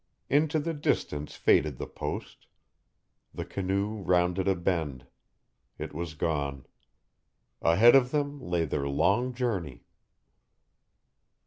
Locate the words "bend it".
4.55-5.93